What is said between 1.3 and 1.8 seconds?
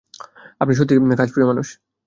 প্রিয় মানুষ।